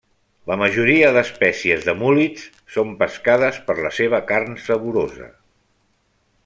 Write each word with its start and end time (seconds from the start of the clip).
La 0.51 0.55
majoria 0.59 1.11
d'espècies 1.17 1.85
de 1.89 1.95
múl·lids 1.99 2.47
són 2.77 2.97
pescades 3.03 3.63
per 3.69 3.77
la 3.89 3.93
seva 4.01 4.25
carn 4.33 4.59
saborosa. 4.69 5.33